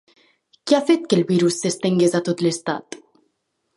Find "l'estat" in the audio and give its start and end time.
2.47-2.99